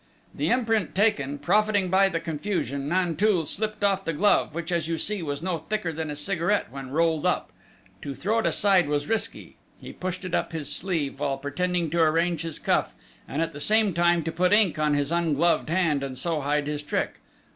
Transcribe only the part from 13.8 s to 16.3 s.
time to put ink on his ungloved hand and